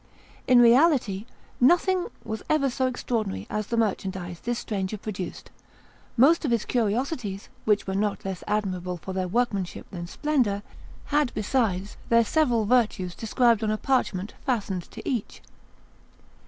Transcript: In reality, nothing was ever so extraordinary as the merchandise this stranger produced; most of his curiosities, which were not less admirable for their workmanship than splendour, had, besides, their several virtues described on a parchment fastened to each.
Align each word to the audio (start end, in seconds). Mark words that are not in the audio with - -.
In 0.47 0.59
reality, 0.59 1.27
nothing 1.59 2.07
was 2.23 2.41
ever 2.49 2.71
so 2.71 2.87
extraordinary 2.87 3.45
as 3.51 3.67
the 3.67 3.77
merchandise 3.77 4.39
this 4.39 4.57
stranger 4.57 4.97
produced; 4.97 5.51
most 6.17 6.43
of 6.43 6.49
his 6.49 6.65
curiosities, 6.65 7.49
which 7.65 7.85
were 7.85 7.93
not 7.93 8.25
less 8.25 8.43
admirable 8.47 8.97
for 8.97 9.13
their 9.13 9.27
workmanship 9.27 9.85
than 9.91 10.07
splendour, 10.07 10.63
had, 11.13 11.31
besides, 11.35 11.97
their 12.09 12.25
several 12.25 12.65
virtues 12.65 13.13
described 13.13 13.63
on 13.63 13.69
a 13.69 13.77
parchment 13.77 14.33
fastened 14.43 14.89
to 14.89 15.07
each. 15.07 15.43